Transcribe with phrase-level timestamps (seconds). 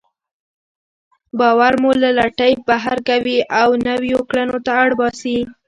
[1.39, 5.37] باور مو له لټۍ بهر کوي او نويو کړنو ته اړ باسي.